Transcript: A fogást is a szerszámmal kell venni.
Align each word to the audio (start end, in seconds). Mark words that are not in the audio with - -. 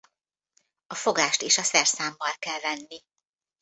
A 0.87 0.95
fogást 0.95 1.41
is 1.41 1.57
a 1.57 1.63
szerszámmal 1.63 2.33
kell 2.39 2.59
venni. 2.59 3.03